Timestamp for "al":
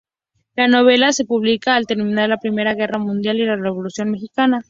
1.75-1.85